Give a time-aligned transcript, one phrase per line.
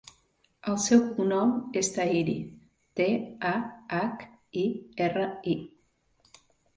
[0.69, 1.49] El seu cognom
[1.81, 2.33] és Tahiri:
[2.99, 3.07] te,
[3.49, 3.51] a,
[3.97, 4.23] hac,
[4.63, 4.65] i,
[5.09, 6.35] erra, i.